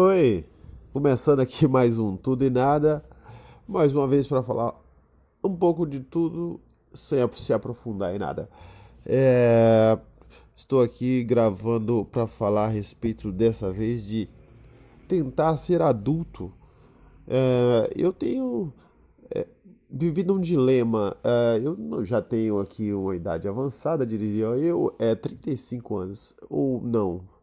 [0.00, 0.44] Oi,
[0.92, 3.04] começando aqui mais um Tudo e Nada,
[3.66, 4.72] mais uma vez para falar
[5.42, 6.60] um pouco de tudo
[6.94, 8.48] sem se aprofundar em nada.
[9.04, 9.98] É,
[10.54, 14.28] estou aqui gravando para falar a respeito dessa vez de
[15.08, 16.52] tentar ser adulto.
[17.26, 18.72] É, eu tenho
[19.34, 19.48] é,
[19.90, 21.16] vivido um dilema.
[21.24, 27.37] É, eu já tenho aqui uma idade avançada, diria eu, é 35 anos, ou não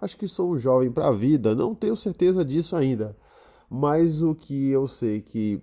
[0.00, 3.16] Acho que sou um jovem para a vida, não tenho certeza disso ainda.
[3.68, 5.62] Mas o que eu sei que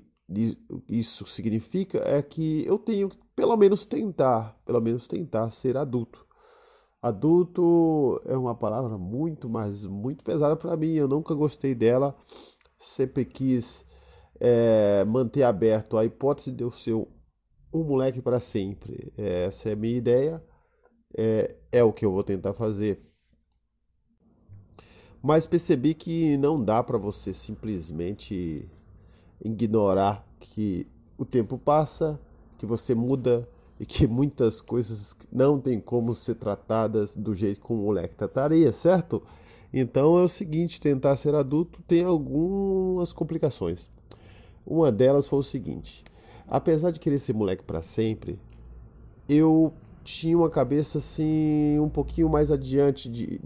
[0.88, 6.25] isso significa é que eu tenho que pelo menos tentar, pelo menos tentar ser adulto.
[6.99, 10.94] Adulto é uma palavra muito, mas muito pesada para mim.
[10.94, 12.16] Eu nunca gostei dela.
[12.80, 13.85] Sempre quis
[14.39, 19.13] é, manter aberto a hipótese de eu ser um moleque para sempre.
[19.16, 20.44] Essa é a minha ideia.
[21.16, 23.06] É, é o que eu vou tentar fazer
[25.21, 28.67] mas percebi que não dá para você simplesmente
[29.44, 32.19] ignorar que o tempo passa,
[32.58, 33.47] que você muda
[33.80, 38.72] e que muitas coisas não tem como ser tratadas do jeito que um moleque trataria,
[38.72, 39.22] certo?
[39.73, 43.89] Então é o seguinte, tentar ser adulto tem algumas complicações.
[44.66, 46.03] Uma delas foi o seguinte:
[46.47, 48.39] apesar de querer ser moleque para sempre,
[49.28, 53.41] eu tinha uma cabeça assim um pouquinho mais adiante de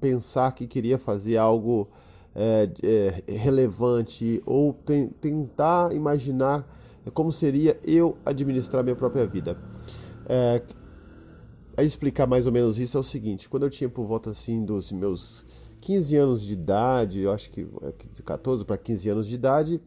[0.00, 1.88] pensar que queria fazer algo
[2.34, 4.72] é, é, relevante ou
[5.20, 6.66] tentar imaginar
[7.12, 9.58] como seria eu administrar minha própria vida.
[10.26, 10.62] É,
[11.76, 14.64] a explicar mais ou menos isso é o seguinte: quando eu tinha por volta assim
[14.64, 15.44] dos meus
[15.80, 17.66] 15 anos de idade, eu acho que
[18.24, 19.80] 14 para 15 anos de idade,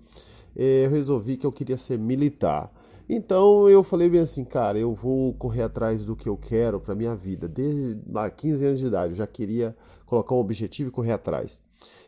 [0.56, 2.72] é, eu resolvi que eu queria ser militar.
[3.08, 6.96] Então eu falei bem assim, cara, eu vou correr atrás do que eu quero para
[6.96, 7.48] minha vida.
[7.48, 9.76] Desde lá, 15 anos de idade, eu já queria
[10.06, 11.60] colocar um objetivo e correr atrás.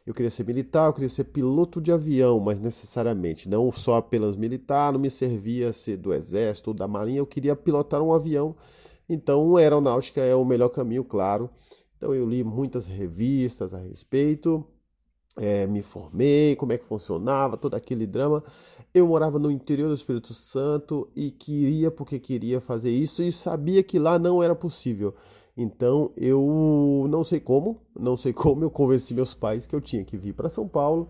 [0.06, 4.36] Eu queria ser militar, eu queria ser piloto de avião, mas necessariamente, não só apenas
[4.36, 8.56] militar, não me servia ser do exército ou da marinha, eu queria pilotar um avião.
[9.10, 11.50] Então, aeronáutica é o melhor caminho, claro.
[11.98, 14.66] Então, eu li muitas revistas a respeito
[15.38, 18.44] é, me formei, como é que funcionava, todo aquele drama.
[18.94, 23.84] Eu morava no interior do Espírito Santo e queria porque queria fazer isso e sabia
[23.84, 25.14] que lá não era possível.
[25.56, 30.04] Então eu não sei como, não sei como eu convenci meus pais que eu tinha
[30.04, 31.10] que vir para São Paulo,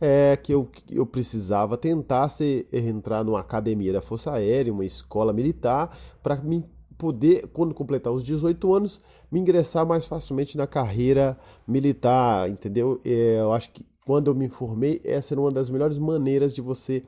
[0.00, 5.32] é, que eu, eu precisava tentar ser, entrar numa academia da Força Aérea, uma escola
[5.32, 6.64] militar, para me
[6.98, 9.00] poder, quando completar os 18 anos,
[9.30, 13.00] me ingressar mais facilmente na carreira militar, entendeu?
[13.04, 16.60] É, eu acho que quando eu me formei, essa era uma das melhores maneiras de
[16.60, 17.04] você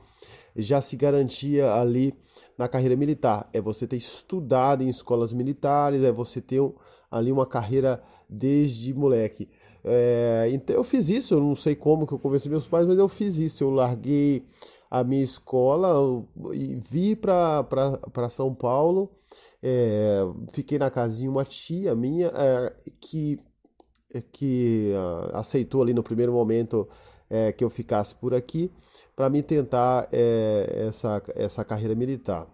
[0.55, 2.13] já se garantir ali
[2.57, 3.49] na carreira militar.
[3.51, 6.73] É você ter estudado em escolas militares, é você ter um,
[7.09, 9.49] ali uma carreira desde moleque.
[9.83, 12.97] É, então eu fiz isso, eu não sei como que eu convenci meus pais, mas
[12.97, 13.63] eu fiz isso.
[13.63, 14.45] Eu larguei
[14.89, 19.09] a minha escola e vi para São Paulo
[19.63, 20.21] é,
[20.53, 23.39] fiquei na casinha uma tia minha é, que,
[24.31, 26.87] que uh, aceitou ali no primeiro momento
[27.29, 28.71] é, que eu ficasse por aqui
[29.15, 32.47] para me tentar é, essa, essa carreira militar.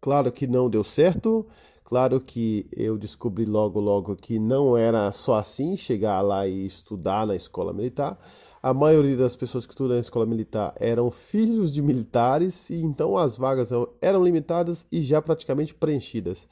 [0.00, 1.46] Claro que não deu certo,
[1.84, 7.26] claro que eu descobri logo logo que não era só assim chegar lá e estudar
[7.26, 8.18] na escola militar
[8.62, 13.16] a maioria das pessoas que estudam na escola militar eram filhos de militares e então
[13.16, 13.70] as vagas
[14.00, 16.48] eram limitadas e já praticamente preenchidas.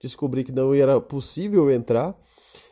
[0.00, 2.16] Descobri que não era possível entrar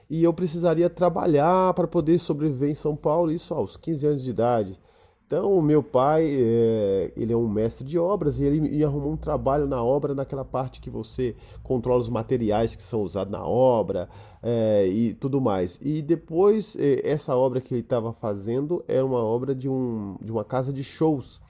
[0.08, 4.30] e eu precisaria trabalhar para poder sobreviver em São Paulo, isso aos 15 anos de
[4.30, 4.78] idade.
[5.26, 9.10] Então, o meu pai, é, ele é um mestre de obras e ele me arrumou
[9.10, 13.44] um trabalho na obra, naquela parte que você controla os materiais que são usados na
[13.44, 14.08] obra
[14.40, 15.80] é, e tudo mais.
[15.82, 20.30] E depois, é, essa obra que ele estava fazendo era uma obra de, um, de
[20.30, 21.40] uma casa de shows.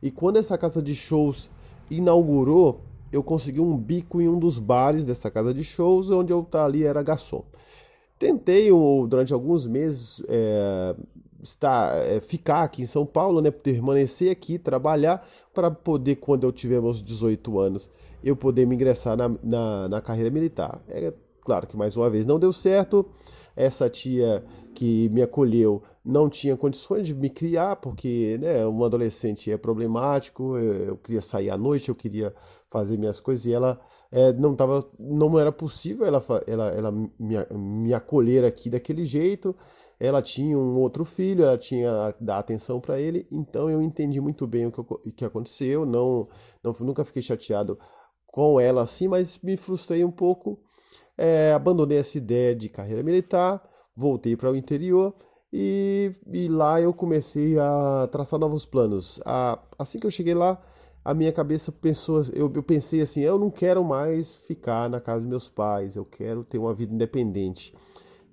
[0.00, 1.50] E quando essa casa de shows
[1.90, 6.46] inaugurou, eu consegui um bico em um dos bares dessa casa de shows, onde eu
[6.52, 7.44] ali era garçom.
[8.16, 8.70] Tentei
[9.08, 10.94] durante alguns meses é,
[11.44, 16.52] estar, é, ficar aqui em São Paulo, né, permanecer aqui, trabalhar, para poder, quando eu
[16.52, 17.90] tiver meus 18 anos,
[18.22, 20.82] eu poder me ingressar na, na, na carreira militar.
[20.88, 21.12] É
[21.42, 23.06] claro que mais uma vez não deu certo.
[23.54, 24.42] Essa tia
[24.74, 30.56] que me acolheu não tinha condições de me criar, porque né, um adolescente é problemático,
[30.58, 32.34] eu queria sair à noite, eu queria
[32.68, 33.80] fazer minhas coisas, e ela
[34.10, 37.10] é, não, tava, não era possível ela, ela, ela me,
[37.52, 39.54] me acolher aqui daquele jeito
[39.98, 44.46] ela tinha um outro filho, ela tinha dar atenção para ele, então eu entendi muito
[44.46, 46.28] bem o que, o que aconteceu, não,
[46.62, 47.78] não nunca fiquei chateado
[48.26, 50.58] com ela assim, mas me frustrei um pouco,
[51.16, 53.62] é, abandonei essa ideia de carreira militar,
[53.96, 55.14] voltei para o interior
[55.52, 59.20] E, e lá eu comecei a traçar novos planos.
[59.24, 60.60] A, assim que eu cheguei lá,
[61.04, 65.20] a minha cabeça pensou, eu, eu pensei assim, eu não quero mais ficar na casa
[65.20, 67.72] dos meus pais, eu quero ter uma vida independente.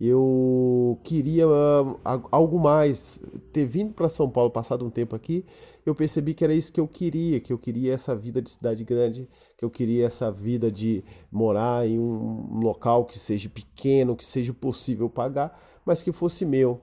[0.04, 2.00] Eu queria uh,
[2.32, 3.20] algo mais.
[3.54, 5.46] Ter vindo para São Paulo, passado um tempo aqui,
[5.86, 8.84] eu percebi que era isso que eu queria, que eu queria essa vida de cidade
[8.84, 14.26] grande, que eu queria essa vida de morar em um local que seja pequeno, que
[14.26, 15.56] seja possível pagar,
[15.86, 16.82] mas que fosse meu.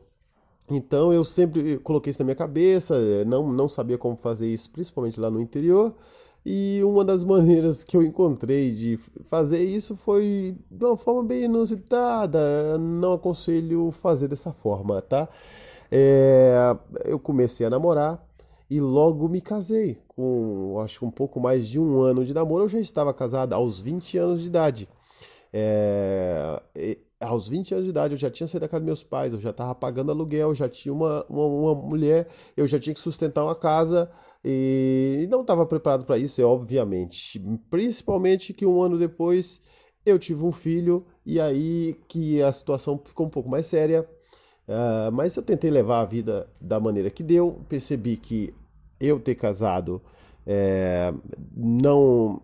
[0.71, 4.71] Então eu sempre coloquei isso na minha cabeça, eh, não, não sabia como fazer isso,
[4.71, 5.93] principalmente lá no interior.
[6.45, 11.45] E uma das maneiras que eu encontrei de fazer isso foi de uma forma bem
[11.45, 12.79] inusitada.
[12.79, 15.29] Não aconselho fazer dessa forma, tá?
[15.91, 18.25] É, eu comecei a namorar
[18.71, 19.99] e logo me casei.
[20.07, 23.81] Com acho um pouco mais de um ano de namoro, eu já estava casado aos
[23.81, 24.89] 20 anos de idade.
[25.53, 26.61] É,
[27.21, 29.41] aos 20 anos de idade eu já tinha saído da casa dos meus pais, eu
[29.41, 33.43] já estava pagando aluguel, já tinha uma, uma, uma, mulher, eu já tinha que sustentar
[33.45, 34.11] uma casa
[34.45, 37.41] e não estava preparado para isso, é obviamente.
[37.71, 39.61] Principalmente que um ano depois
[40.05, 44.09] eu tive um filho e aí que a situação ficou um pouco mais séria.
[44.69, 48.55] Uh, mas eu tentei levar a vida da maneira que deu, percebi que
[49.01, 50.03] eu ter casado
[50.47, 51.13] é,
[51.55, 52.41] não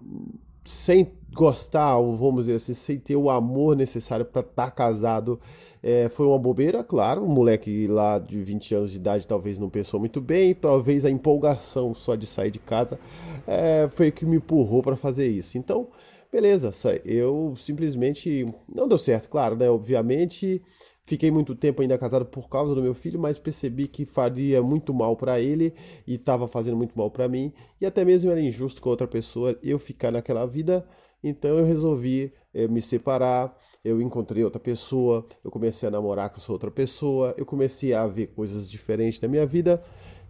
[0.64, 5.38] sem gostar, ou vamos dizer assim, sem ter o amor necessário para estar tá casado,
[5.82, 7.22] é, foi uma bobeira, claro.
[7.22, 11.11] Um moleque lá de 20 anos de idade talvez não pensou muito bem, talvez a
[11.11, 12.99] empolgação só de sair de casa
[13.46, 15.58] é, foi o que me empurrou para fazer isso.
[15.58, 15.88] Então,
[16.32, 16.70] beleza,
[17.05, 19.69] eu simplesmente não deu certo, claro, né?
[19.69, 20.62] Obviamente.
[21.06, 24.95] Fiquei muito tempo ainda casado por causa do meu filho, mas percebi que faria muito
[24.95, 25.75] mal para ele
[26.06, 29.59] e estava fazendo muito mal para mim, e até mesmo era injusto com outra pessoa
[29.62, 30.87] eu ficar naquela vida.
[31.23, 33.55] Então eu resolvi eh, me separar,
[33.85, 38.07] eu encontrei outra pessoa, eu comecei a namorar com essa outra pessoa, eu comecei a
[38.07, 39.83] ver coisas diferentes na minha vida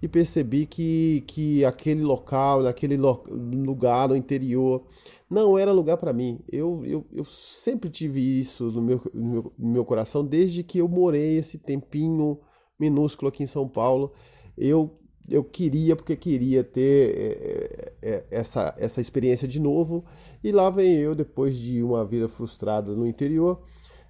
[0.05, 4.85] e percebi que, que aquele local, naquele lo lugar no interior,
[5.31, 6.41] não era lugar para mim.
[6.53, 10.77] Eu, eu, eu sempre tive isso no meu, no meu, no meu coração desde que
[10.77, 12.39] eu morei esse tempinho
[12.79, 14.13] minúsculo aqui em São Paulo.
[14.59, 20.05] Eu eu queria porque queria ter é, é, essa, essa experiência de novo
[20.43, 23.63] e lá vem eu depois de uma vida frustrada no interior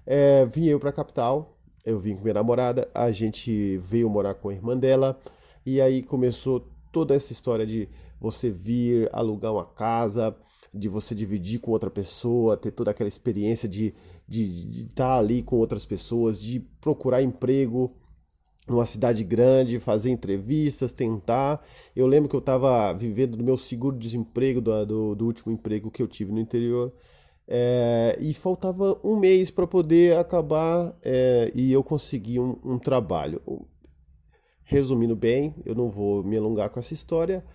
[0.05, 4.33] é, vim eu para a capital eu vim com minha namorada a gente veio morar
[4.33, 5.17] com a irmã dela
[5.65, 7.89] e aí começou toda essa história de
[8.19, 10.35] você vir alugar uma casa
[10.75, 15.17] de você dividir com outra pessoa ter toda aquela experiência de estar de, de tá
[15.17, 17.95] ali com outras pessoas de procurar emprego
[18.67, 21.63] numa cidade grande, fazer entrevistas, tentar.
[21.95, 26.01] Eu lembro que eu estava vivendo do meu seguro-desemprego, do, do, do, último emprego que
[26.01, 26.91] eu tive no interior,
[27.47, 33.39] é, e faltava um mês para poder acabar é, e eu consegui um, um, trabalho.
[34.65, 37.45] Resumindo bem, eu não vou me alongar com essa história,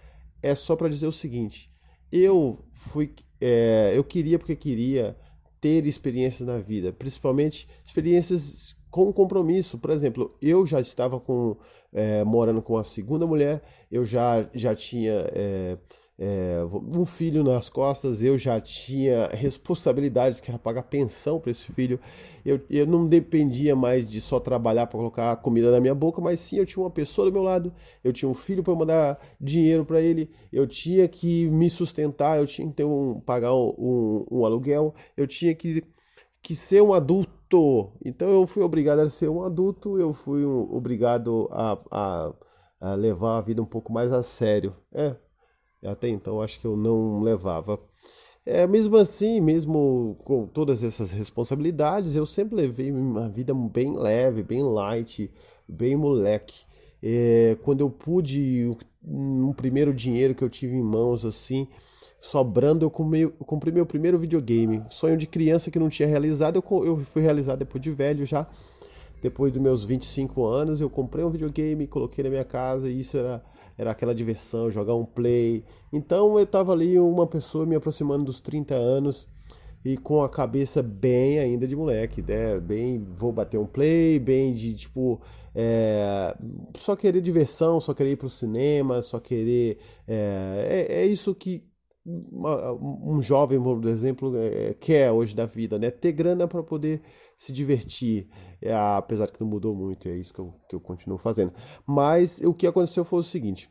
[0.41, 1.71] é só para dizer o seguinte:
[2.11, 5.17] eu fui, é, eu queria porque queria
[5.61, 9.79] ter experiências na vida, principalmente experiências com compromisso.
[9.79, 11.57] Por exemplo, eu já estava com,
[11.93, 15.79] é, morando com a segunda mulher, eu já, já tinha é,
[16.21, 21.73] é, um filho nas costas, eu já tinha responsabilidades que era pagar pensão para esse
[21.73, 21.99] filho.
[22.45, 26.39] Eu, eu não dependia mais de só trabalhar para colocar comida na minha boca, mas
[26.41, 27.73] sim eu tinha uma pessoa do meu lado,
[28.05, 32.47] eu tinha um filho para mandar dinheiro para ele, eu tinha que me sustentar, eu
[32.47, 35.83] tinha que ter um, pagar um, um, um aluguel, eu tinha que,
[36.43, 37.41] que ser um adulto
[38.05, 42.33] então eu fui obrigado a ser um adulto, eu fui um, obrigado a, a,
[42.81, 44.77] a, levar a vida um pouco mais a sério.
[44.93, 45.17] É,
[45.85, 47.81] até então acho que eu não levava.
[48.45, 54.43] É, mesmo assim, mesmo com todas essas responsabilidades, eu sempre levei uma vida bem leve,
[54.43, 55.31] bem light,
[55.69, 56.65] bem moleque.
[57.03, 61.69] É, quando eu pude, um primeiro dinheiro que eu tive em mãos assim,
[62.21, 64.83] sobrando, eu, comprei meu primeiro videogame.
[64.91, 68.47] Sonho de criança que não tinha realizado, eu, eu fui realizar depois de velho já.
[69.23, 73.19] Depois dos meus 25 anos, eu comprei um videogame, coloquei na minha casa e isso
[73.19, 73.43] era,
[73.81, 75.65] era aquela diversão, jogar um play.
[75.91, 79.27] Então eu tava ali, uma pessoa me aproximando dos 30 anos
[79.83, 82.61] e com a cabeça bem ainda de moleque, né?
[82.61, 85.19] Bem, vou bater um play, bem de tipo,
[85.55, 86.37] é,
[86.77, 89.79] só querer diversão, só querer ir pro cinema, só querer.
[90.07, 91.65] É, é, é isso que,
[92.05, 95.91] um jovem, por exemplo, é, quer hoje da vida, né?
[95.91, 97.01] Ter grana para poder
[97.41, 98.29] se divertir,
[98.61, 101.55] é, apesar que não mudou muito, é isso que eu, que eu continuo fazendo.
[101.87, 103.71] Mas o que aconteceu foi o seguinte: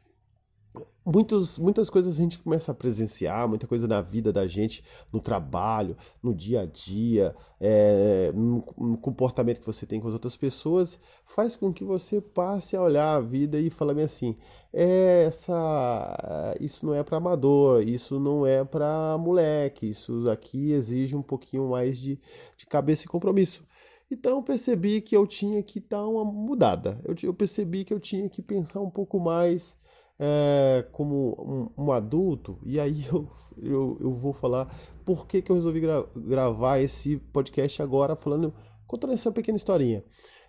[1.06, 5.20] muitos, muitas coisas a gente começa a presenciar, muita coisa na vida da gente, no
[5.20, 10.38] trabalho, no dia a dia, é, no, no, comportamento que você tem com as outras
[10.38, 14.36] pessoas, faz com que você passe a olhar a vida e falar bem assim:
[14.72, 21.16] é, essa, isso não é para amador, isso não é para moleque, isso aqui exige
[21.16, 22.20] um pouquinho mais de,
[22.58, 23.64] de cabeça e compromisso.
[24.12, 27.00] Então eu percebi que eu tinha que dar uma mudada.
[27.04, 29.78] Eu, eu percebi que eu tinha que pensar um pouco mais
[30.20, 34.68] é, como um, um, adulto, e aí eu, eu, eu, vou falar
[35.06, 38.54] por que, que eu resolvi gra gravar esse podcast agora, falando,
[38.86, 40.04] contando essa pequena historinha.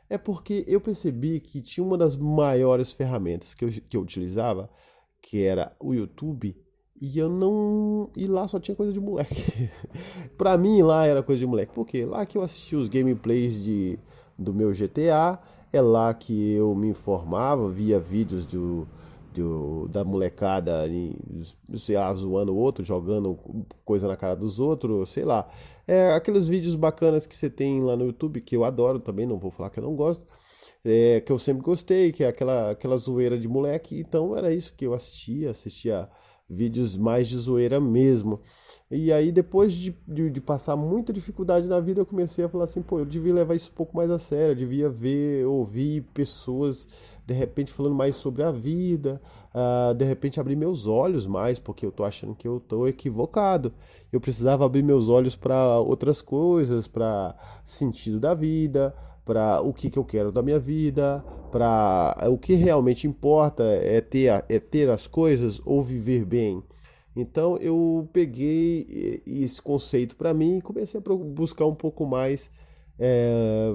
[0.09, 4.69] É porque eu percebi que tinha uma das maiores ferramentas que eu, que eu utilizava,
[5.23, 6.57] que era o YouTube,
[7.01, 8.11] e eu não.
[8.17, 9.71] E lá só tinha coisa de moleque.
[10.37, 11.73] pra mim lá era coisa de moleque.
[11.73, 12.05] Por quê?
[12.05, 13.99] Lá que eu assisti os gameplays de,
[14.37, 15.41] do meu GTA,
[15.73, 18.89] é lá que eu me informava, via vídeos do
[19.33, 21.17] do, da molecada ali,
[21.77, 23.39] sei lá, zoando o outro, jogando
[23.85, 25.49] coisa na cara dos outros, sei lá.
[25.87, 29.39] É, aqueles vídeos bacanas que você tem lá no YouTube, que eu adoro também, não
[29.39, 30.25] vou falar que eu não gosto,
[30.85, 34.75] é, que eu sempre gostei, que é aquela, aquela zoeira de moleque, então era isso
[34.75, 36.09] que eu assistia, assistia
[36.51, 38.41] vídeos mais de zoeira mesmo.
[38.91, 42.65] E aí, depois de, de, de, passar muita dificuldade na vida, eu comecei a falar
[42.65, 46.03] assim: pô, eu devia levar isso um pouco mais a sério, eu devia ver, ouvir
[46.13, 46.89] pessoas
[47.25, 49.23] de repente falando mais sobre a vida,
[49.55, 53.73] uh, de repente abrir meus olhos mais, porque eu tô achando que eu tô equivocado.
[54.13, 58.93] Eu precisava abrir meus olhos para outras coisas, para sentido da vida,
[59.25, 64.01] para o que, que eu quero da minha vida, para o que realmente importa é
[64.01, 66.63] ter, é ter as coisas ou viver bem.
[67.15, 72.51] Então eu peguei esse conceito para mim e comecei a buscar um pouco mais
[72.99, 73.75] é,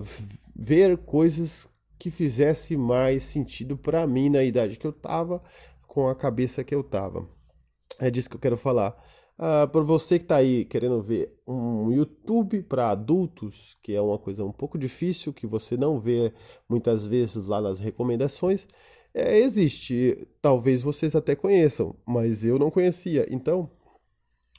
[0.56, 5.42] ver coisas que fizesse mais sentido para mim na idade que eu tava,
[5.88, 7.28] com a cabeça que eu tava.
[8.00, 8.96] É disso que eu quero falar.
[9.38, 14.18] Ah, para você que está aí querendo ver um YouTube para adultos, que é uma
[14.18, 16.34] coisa um pouco difícil, que você não vê
[16.70, 18.66] muitas vezes lá nas recomendações,
[19.14, 20.28] é, existe.
[20.42, 23.28] Talvez vocês até conheçam, mas eu não conhecia.
[23.30, 23.70] Então,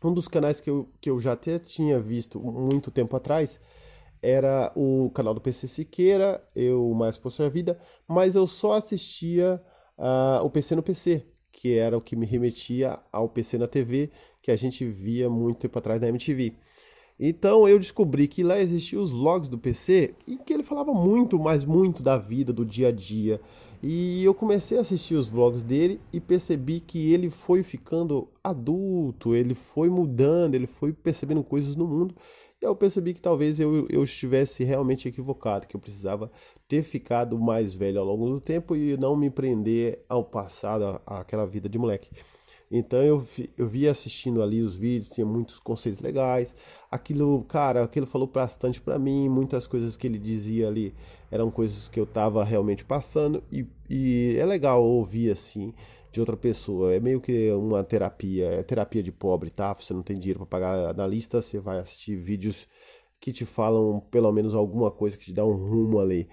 [0.04, 3.61] um dos canais que eu, que eu já até tinha visto muito tempo atrás
[4.23, 7.78] era o canal do PC Siqueira, eu mais por sua vida,
[8.09, 9.62] mas eu só assistia
[9.99, 14.11] uh, o PC no PC, que era o que me remetia ao PC na TV,
[14.47, 16.55] que a gente via muito tempo atrás na MTV.
[17.19, 21.37] Então eu descobri que lá existiam os logs do PC e que ele falava muito,
[21.37, 23.41] mas muito da vida, do dia a dia.
[23.83, 29.35] E eu comecei a assistir os vlogs dele e percebi que ele foi ficando adulto,
[29.35, 32.15] ele foi mudando, ele foi percebendo coisas no mundo
[32.61, 36.31] eu percebi que talvez eu, eu estivesse realmente equivocado, que eu precisava
[36.67, 41.47] ter ficado mais velho ao longo do tempo e não me prender ao passado, àquela
[41.47, 42.11] vida de moleque.
[42.70, 46.54] Então eu, eu vi assistindo ali os vídeos, tinha muitos conceitos legais.
[46.90, 49.28] Aquilo, cara, aquilo falou bastante para mim.
[49.28, 50.94] Muitas coisas que ele dizia ali
[51.30, 53.42] eram coisas que eu tava realmente passando.
[53.52, 55.73] E, e é legal ouvir assim
[56.11, 56.94] de outra pessoa.
[56.94, 59.73] É meio que uma terapia, é terapia de pobre, tá?
[59.75, 62.66] Você não tem dinheiro para pagar analista, você vai assistir vídeos
[63.20, 66.28] que te falam pelo menos alguma coisa que te dá um rumo ali.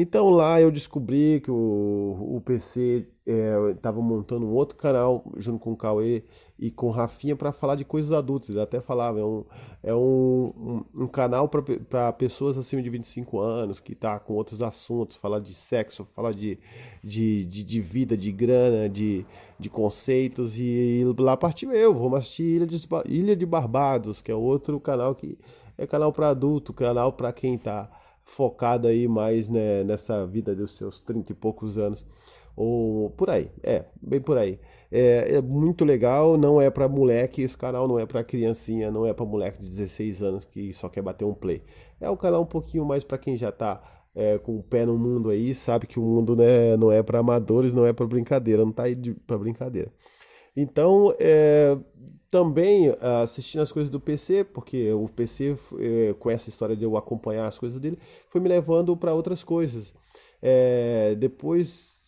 [0.00, 5.58] Então lá eu descobri que o, o PC estava é, montando um outro canal junto
[5.58, 6.22] com o Cauê
[6.56, 8.50] e com o Rafinha para falar de coisas adultas.
[8.50, 9.44] Ele até falava, é um,
[9.82, 14.62] é um, um, um canal para pessoas acima de 25 anos que tá com outros
[14.62, 16.60] assuntos, falar de sexo, falar de,
[17.02, 19.26] de, de, de vida, de grana, de,
[19.58, 20.56] de conceitos.
[20.56, 24.78] E, e lá partiu eu, vamos assistir Ilha de, Ilha de Barbados, que é outro
[24.78, 25.36] canal que
[25.78, 27.88] é canal para adulto, canal para quem está
[28.24, 32.04] focado aí mais né, nessa vida dos seus 30 e poucos anos
[32.54, 34.58] ou por aí, é, bem por aí.
[34.90, 39.06] É, é muito legal, não é para moleque, esse canal não é para criancinha, não
[39.06, 41.62] é para moleque de 16 anos que só quer bater um play.
[42.00, 43.80] É um canal um pouquinho mais para quem já tá
[44.12, 47.20] é, com o pé no mundo aí, sabe que o mundo né, não é para
[47.20, 49.92] amadores, não é para brincadeira, não tá aí para brincadeira.
[50.56, 51.78] Então, é,
[52.30, 56.84] também ah, assistindo as coisas do PC, porque o PC, é, com essa história de
[56.84, 59.94] eu acompanhar as coisas dele, foi me levando para outras coisas.
[60.42, 61.98] É, depois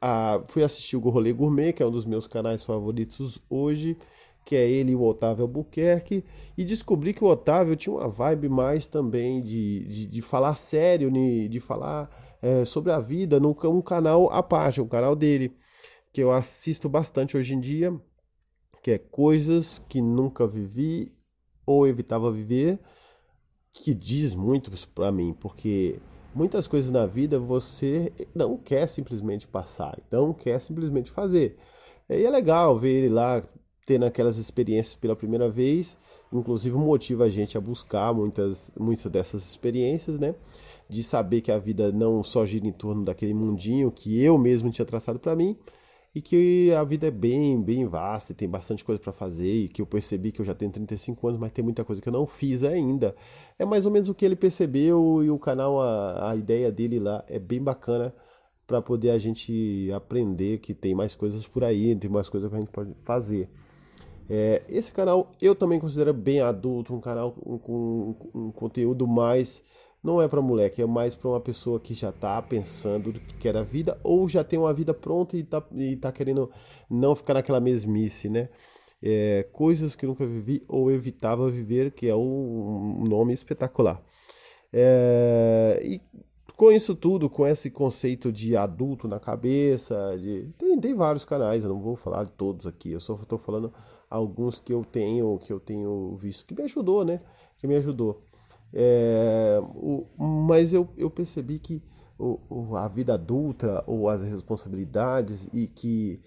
[0.00, 3.96] a, fui assistir o Rolê Gourmet, que é um dos meus canais favoritos hoje,
[4.44, 6.22] que é ele e o Otávio Albuquerque,
[6.56, 11.10] e descobri que o Otávio tinha uma vibe mais também de, de, de falar sério,
[11.10, 12.10] de falar
[12.42, 15.56] é, sobre a vida, num um canal à parte, o um canal dele,
[16.12, 17.98] que eu assisto bastante hoje em dia,
[18.84, 21.08] que é coisas que nunca vivi
[21.64, 22.78] ou evitava viver,
[23.72, 25.98] que diz muito para mim, porque
[26.34, 31.56] muitas coisas na vida você não quer simplesmente passar, não quer simplesmente fazer.
[32.10, 33.42] E é legal ver ele lá
[33.86, 35.96] tendo aquelas experiências pela primeira vez,
[36.30, 40.34] inclusive motiva a gente a buscar muitas, muitas dessas experiências, né?
[40.90, 44.70] De saber que a vida não só gira em torno daquele mundinho que eu mesmo
[44.70, 45.56] tinha traçado para mim,
[46.14, 49.68] e que a vida é bem, bem vasta e tem bastante coisa para fazer e
[49.68, 52.12] que eu percebi que eu já tenho 35 anos, mas tem muita coisa que eu
[52.12, 53.16] não fiz ainda.
[53.58, 57.00] É mais ou menos o que ele percebeu e o canal, a, a ideia dele
[57.00, 58.14] lá é bem bacana
[58.66, 62.56] para poder a gente aprender que tem mais coisas por aí, tem mais coisas que
[62.56, 63.48] a gente pode fazer.
[64.30, 69.62] É, esse canal eu também considero bem adulto, um canal com, com um conteúdo mais
[70.04, 73.34] não é para moleque, é mais para uma pessoa que já está pensando do que
[73.36, 76.50] quer a vida ou já tem uma vida pronta e está e tá querendo
[76.90, 78.50] não ficar naquela mesmice, né?
[79.02, 84.02] É, coisas que nunca vivi ou evitava viver, que é um nome espetacular.
[84.70, 86.00] É, e
[86.54, 91.64] com isso tudo, com esse conceito de adulto na cabeça, de, tem, tem vários canais,
[91.64, 93.72] eu não vou falar de todos aqui, eu só estou falando
[94.10, 97.20] alguns que eu tenho, que eu tenho visto, que me ajudou, né?
[97.58, 98.22] Que me ajudou.
[98.76, 101.80] É, o, mas eu, eu percebi que
[102.18, 106.20] o, o, a vida adulta ou as responsabilidades e que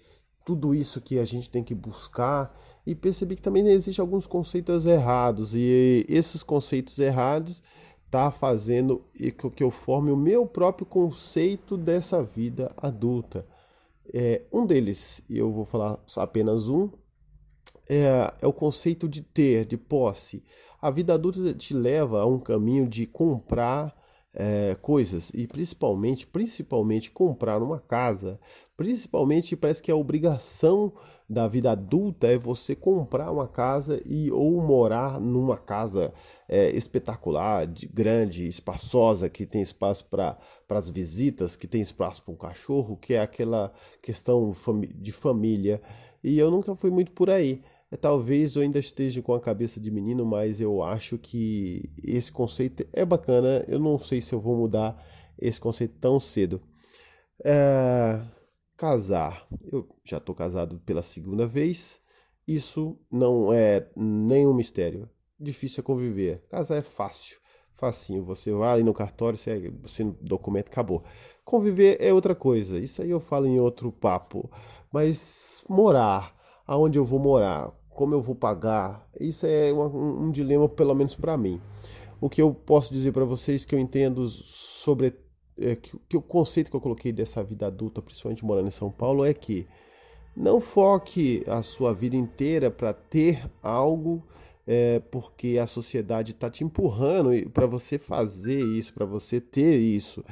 [0.46, 4.86] tudo isso que a gente tem que buscar e percebi que também existem alguns conceitos
[4.86, 7.62] errados e esses conceitos errados
[8.10, 9.04] tá fazendo
[9.54, 13.46] que eu forme o meu próprio conceito dessa vida adulta.
[14.14, 16.88] É, um deles, e eu vou falar apenas um,
[17.88, 20.42] é, é o conceito de ter, de posse.
[20.80, 23.92] A vida adulta te leva a um caminho de comprar
[24.32, 28.38] é, coisas e principalmente, principalmente comprar uma casa.
[28.76, 30.92] Principalmente parece que a obrigação
[31.28, 36.12] da vida adulta é você comprar uma casa e ou morar numa casa
[36.48, 42.34] é, espetacular, de, grande, espaçosa, que tem espaço para as visitas, que tem espaço para
[42.34, 44.54] um cachorro, que é aquela questão
[44.94, 45.82] de família.
[46.22, 47.62] E eu nunca fui muito por aí.
[47.90, 52.30] É, talvez eu ainda esteja com a cabeça de menino, mas eu acho que esse
[52.30, 53.64] conceito é bacana.
[53.66, 55.02] Eu não sei se eu vou mudar
[55.38, 56.60] esse conceito tão cedo.
[57.44, 58.20] É,
[58.76, 59.46] casar.
[59.72, 62.00] Eu já estou casado pela segunda vez.
[62.46, 65.08] Isso não é nenhum mistério.
[65.38, 66.42] Difícil é conviver.
[66.48, 67.38] Casar é fácil.
[67.72, 68.24] Facinho.
[68.24, 70.02] Você vai ali no cartório, você, você
[70.66, 71.04] acabou.
[71.44, 72.78] Conviver é outra coisa.
[72.78, 74.50] Isso aí eu falo em outro papo.
[74.92, 76.34] Mas morar,
[76.66, 81.16] aonde eu vou morar, como eu vou pagar, isso é um, um dilema, pelo menos
[81.16, 81.60] para mim.
[82.20, 85.16] O que eu posso dizer para vocês que eu entendo sobre
[85.58, 88.88] é, que, que, o conceito que eu coloquei dessa vida adulta, principalmente morando em São
[88.88, 89.66] Paulo, é que
[90.36, 94.22] não foque a sua vida inteira para ter algo
[94.70, 100.22] é, porque a sociedade está te empurrando para você fazer isso, para você ter isso.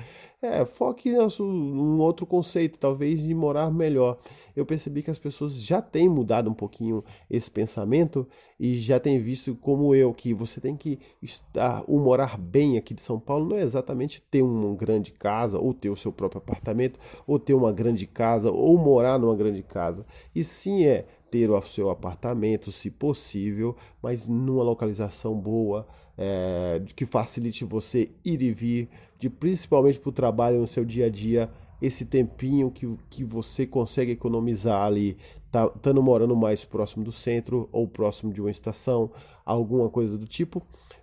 [0.42, 4.18] É, foque num outro conceito, talvez de morar melhor.
[4.54, 8.28] Eu percebi que as pessoas já têm mudado um pouquinho esse pensamento
[8.60, 12.92] e já têm visto como eu que você tem que estar, o morar bem aqui
[12.92, 16.38] de São Paulo não é exatamente ter uma grande casa ou ter o seu próprio
[16.38, 20.04] apartamento ou ter uma grande casa ou morar numa grande casa.
[20.34, 27.04] E sim é ter o seu apartamento, se possível, mas numa localização boa, é, que
[27.04, 31.50] facilite você ir e vir, de principalmente para o trabalho no seu dia a dia,
[31.80, 35.18] esse tempinho que, que você consegue economizar ali,
[35.52, 39.10] tá, estando morando mais próximo do centro ou próximo de uma estação,
[39.44, 40.62] alguma coisa do tipo,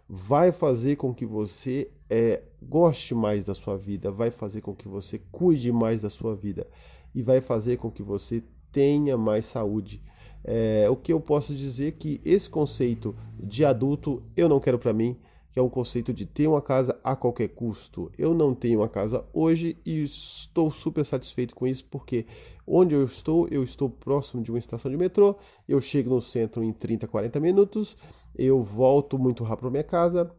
[0.09, 4.87] vai fazer com que você é, goste mais da sua vida, vai fazer com que
[4.87, 6.65] você cuide mais da sua vida
[7.13, 8.41] e vai fazer com que você
[8.71, 10.01] tenha mais saúde.
[10.43, 14.93] É, o que eu posso dizer que esse conceito de adulto eu não quero para
[14.93, 15.17] mim,
[15.51, 18.11] que é um conceito de ter uma casa a qualquer custo.
[18.17, 22.25] Eu não tenho uma casa hoje e estou super satisfeito com isso, porque
[22.65, 26.63] onde eu estou, eu estou próximo de uma estação de metrô, eu chego no centro
[26.63, 27.95] em 30, 40 minutos,
[28.35, 30.31] eu volto muito rápido para minha casa,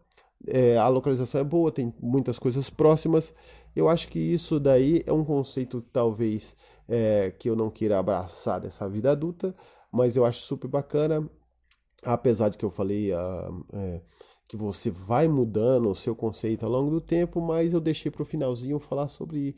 [0.47, 3.33] é, a localização é boa, tem muitas coisas próximas.
[3.75, 6.57] Eu acho que isso daí é um conceito talvez
[6.89, 9.55] é, que eu não queira abraçar dessa vida adulta,
[9.95, 11.29] mas eu acho super bacana,
[12.03, 14.01] apesar de que eu falei uh, é,
[14.49, 18.23] que você vai mudando o seu conceito ao longo do tempo, mas eu deixei para
[18.23, 19.55] o finalzinho falar sobre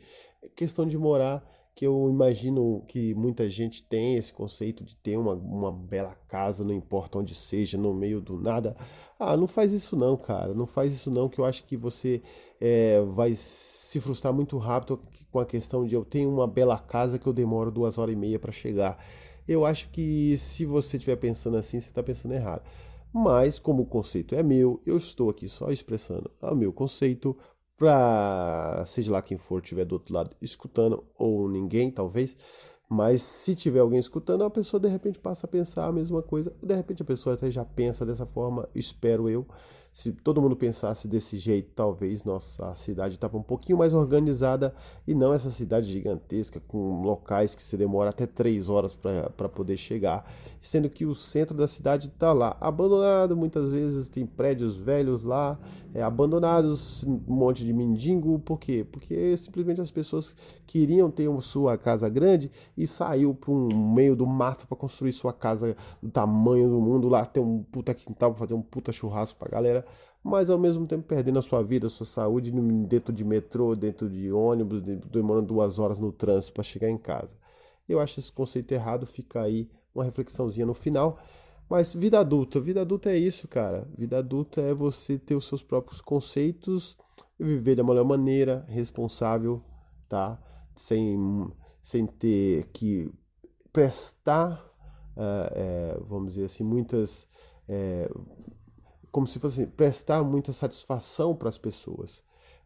[0.55, 1.43] questão de morar,
[1.75, 6.63] que eu imagino que muita gente tem esse conceito de ter uma, uma bela casa,
[6.63, 8.75] não importa onde seja, no meio do nada.
[9.19, 12.21] Ah, não faz isso não, cara, não faz isso não, que eu acho que você
[12.61, 14.99] é, vai se frustrar muito rápido
[15.31, 18.17] com a questão de eu tenho uma bela casa que eu demoro duas horas e
[18.17, 18.97] meia para chegar.
[19.47, 22.63] Eu acho que se você estiver pensando assim, você está pensando errado.
[23.13, 27.35] Mas, como o conceito é meu, eu estou aqui só expressando o meu conceito
[27.77, 32.35] para, seja lá quem for estiver do outro lado escutando, ou ninguém, talvez,
[32.89, 36.53] Mas se tiver alguém escutando, a pessoa de repente passa a pensar a mesma coisa.
[36.63, 39.45] De repente a pessoa até já pensa dessa forma, espero eu.
[39.97, 44.71] Se todo mundo pensasse desse jeito, talvez nossa cidade estava um pouquinho mais organizada
[45.07, 49.75] e não essa cidade gigantesca com locais que se demora até três horas para poder
[49.75, 50.23] chegar,
[50.61, 53.35] sendo que o centro da cidade está lá abandonado.
[53.35, 55.57] Muitas vezes tem prédios velhos lá,
[55.95, 58.37] é, abandonados, um monte de mendigo.
[58.37, 58.85] Por quê?
[58.91, 60.35] Porque simplesmente as pessoas
[60.67, 65.11] queriam ter uma sua casa grande e saiu para um meio do mato para construir
[65.11, 68.91] sua casa do tamanho do mundo lá, ter um puta quintal para fazer um puta
[68.91, 69.86] churrasco para galera
[70.23, 72.51] mas ao mesmo tempo perdendo a sua vida, a sua saúde
[72.87, 77.37] dentro de metrô, dentro de ônibus, demorando duas horas no trânsito para chegar em casa.
[77.87, 81.17] Eu acho esse conceito errado, fica aí uma reflexãozinha no final.
[81.69, 83.87] Mas vida adulta, vida adulta é isso, cara.
[83.97, 86.97] Vida adulta é você ter os seus próprios conceitos
[87.39, 89.61] e viver da melhor maneira, responsável,
[90.07, 90.41] tá?
[90.75, 93.11] Sem, sem ter que
[93.73, 94.63] prestar,
[95.15, 97.27] uh, é, vamos dizer assim, muitas.
[97.67, 98.09] É,
[99.17, 102.21] como se fosse assim, prestar muita satisfação para as pessoas.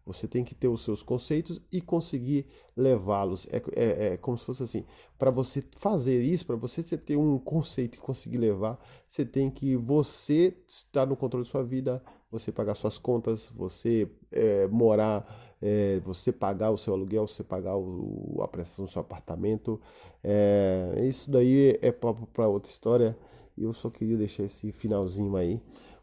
[0.06, 3.48] Você tem que ter os seus conceitos e conseguir levá-los.
[3.50, 4.86] É, é, é, como se fosse assim:
[5.18, 9.78] para você fazer isso, para você ter um conceito e conseguir levar, você tem que
[9.78, 15.26] você estar no controle da sua vida, você pagar suas contas, você é, morar,
[15.62, 19.80] é, você pagar o seu aluguel, você pagar o, a prestação do seu apartamento.
[20.22, 23.18] É, isso daí é para outra história.
[23.58, 25.62] Eu só queria deixar esse finalzinho aí.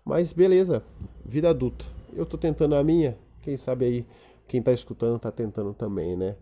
[0.09, 0.83] Mas beleza,
[1.23, 1.85] vida adulta.
[2.15, 4.07] Eu tô tentando a minha, quem sabe aí,
[4.49, 6.35] quem tá escutando tá tentando também, né?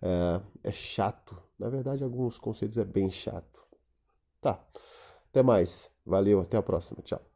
[0.00, 1.36] É, é chato.
[1.58, 3.60] Na verdade, alguns conceitos é bem chato.
[4.40, 4.58] Tá.
[5.28, 5.90] Até mais.
[6.06, 7.02] Valeu, até a próxima.
[7.02, 7.29] Tchau.